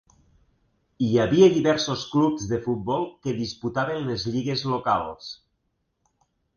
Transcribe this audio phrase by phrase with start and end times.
[1.07, 5.33] Hi havia diversos clubs de futbol que disputaven les lligues locals.